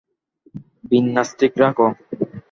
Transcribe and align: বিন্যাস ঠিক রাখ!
বিন্যাস 0.89 1.29
ঠিক 1.39 1.53
রাখ! 1.61 1.77